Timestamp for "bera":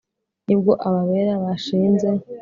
1.09-1.33